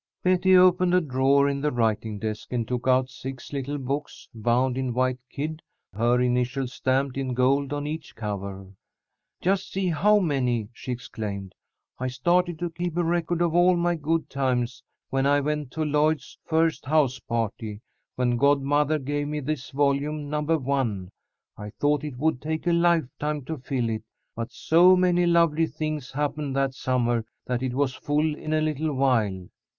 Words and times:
Betty 0.23 0.57
opened 0.57 0.95
a 0.95 0.99
drawer 0.99 1.47
in 1.47 1.61
the 1.61 1.71
writing 1.71 2.17
desk 2.17 2.51
and 2.51 2.67
took 2.67 2.87
out 2.87 3.07
six 3.11 3.53
little 3.53 3.77
books, 3.77 4.27
bound 4.33 4.75
in 4.75 4.95
white 4.95 5.19
kid, 5.29 5.61
her 5.93 6.19
initials 6.19 6.73
stamped 6.73 7.17
in 7.17 7.35
gold 7.35 7.71
on 7.71 7.85
each 7.85 8.15
cover. 8.15 8.65
"Just 9.41 9.71
see 9.71 9.89
how 9.89 10.17
many!" 10.17 10.69
she 10.73 10.91
exclaimed. 10.91 11.53
"I 11.99 12.07
started 12.07 12.57
to 12.57 12.71
keep 12.71 12.97
a 12.97 13.03
record 13.03 13.43
of 13.43 13.53
all 13.53 13.77
my 13.77 13.93
good 13.93 14.27
times 14.27 14.81
when 15.11 15.27
I 15.27 15.39
went 15.39 15.69
to 15.73 15.85
Lloyd's 15.85 16.35
first 16.47 16.85
house 16.87 17.19
party. 17.19 17.81
When 18.15 18.37
godmother 18.37 18.97
gave 18.97 19.27
me 19.27 19.39
this 19.39 19.69
volume, 19.69 20.31
number 20.31 20.57
one, 20.57 21.09
I 21.57 21.69
thought 21.79 22.03
it 22.03 22.17
would 22.17 22.41
take 22.41 22.65
a 22.65 22.73
lifetime 22.73 23.45
to 23.45 23.57
fill 23.59 23.87
it, 23.89 24.01
but 24.35 24.51
so 24.51 24.95
many 24.95 25.27
lovely 25.27 25.67
things 25.67 26.09
happened 26.13 26.55
that 26.55 26.73
summer 26.73 27.23
that 27.45 27.61
it 27.61 27.75
was 27.75 27.93
full 27.93 28.33
in 28.35 28.51
a 28.51 28.61
little 28.61 28.93
while. 28.95 29.47